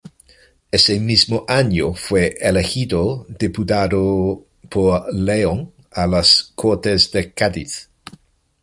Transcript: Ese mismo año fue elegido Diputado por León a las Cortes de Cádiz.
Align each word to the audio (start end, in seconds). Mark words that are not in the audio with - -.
Ese 0.71 0.99
mismo 0.99 1.45
año 1.47 1.93
fue 1.93 2.35
elegido 2.41 3.23
Diputado 3.29 4.43
por 4.67 5.13
León 5.13 5.71
a 5.91 6.07
las 6.07 6.53
Cortes 6.55 7.11
de 7.11 7.31
Cádiz. 7.33 7.87